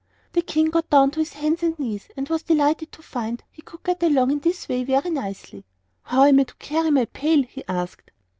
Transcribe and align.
The 0.33 0.41
King 0.41 0.71
got 0.71 0.89
down 0.89 1.09
on 1.09 1.11
his 1.11 1.33
hands 1.33 1.61
and 1.61 1.77
knees, 1.77 2.07
and 2.17 2.27
was 2.27 2.41
delighted 2.41 2.91
to 2.93 3.03
find 3.03 3.43
he 3.51 3.61
could 3.61 3.83
get 3.83 4.01
along 4.01 4.31
in 4.31 4.39
this 4.39 4.67
way 4.67 4.83
very 4.83 5.11
nicely. 5.11 5.63
"How 6.01 6.23
am 6.23 6.39
I 6.39 6.43
to 6.45 6.55
carry 6.55 6.89
my 6.89 7.05
pail?" 7.05 7.43
he 7.43 7.63
asked. 7.67 8.09